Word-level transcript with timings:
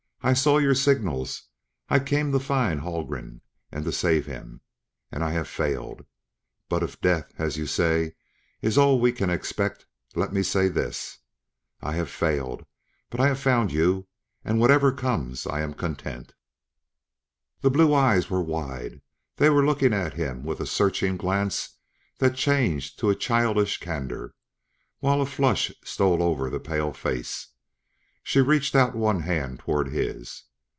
I 0.23 0.33
saw 0.33 0.59
your 0.59 0.75
signals. 0.75 1.47
I 1.89 1.97
came 1.97 2.31
to 2.31 2.37
find 2.39 2.81
Haldgren 2.81 3.41
and 3.71 3.83
to 3.85 3.91
save 3.91 4.27
him. 4.27 4.61
And 5.11 5.23
I 5.23 5.31
have 5.31 5.47
failed. 5.47 6.05
But 6.69 6.83
if 6.83 7.01
death, 7.01 7.33
as 7.39 7.57
you 7.57 7.65
say, 7.65 8.13
is 8.61 8.77
all 8.77 8.99
we 8.99 9.13
can 9.13 9.31
expect, 9.31 9.87
let 10.13 10.31
me 10.31 10.43
say 10.43 10.67
this: 10.69 11.17
'I 11.81 11.93
have 11.93 12.09
failed, 12.11 12.67
but 13.09 13.19
I 13.19 13.29
have 13.29 13.39
found 13.39 13.71
you; 13.71 14.05
and 14.45 14.59
whatever 14.59 14.91
comes 14.91 15.47
I 15.47 15.61
am 15.61 15.73
content.'" 15.73 16.35
The 17.61 17.71
blue 17.71 17.91
eyes 17.91 18.29
were 18.29 18.43
wide; 18.43 19.01
they 19.37 19.49
were 19.49 19.65
looking 19.65 19.91
at 19.91 20.13
him 20.13 20.43
with 20.43 20.59
a 20.59 20.67
searching 20.67 21.17
glance 21.17 21.77
that 22.19 22.35
changed 22.35 22.99
to 22.99 23.09
a 23.09 23.15
childish 23.15 23.79
candor 23.79 24.35
while 24.99 25.19
a 25.19 25.25
flush 25.25 25.71
stole 25.83 26.21
over 26.21 26.47
the 26.47 26.59
pale 26.59 26.93
face. 26.93 27.47
She 28.23 28.39
reached 28.39 28.75
out 28.75 28.93
one 28.93 29.21
hand 29.21 29.57
toward 29.61 29.87
his. 29.87 30.43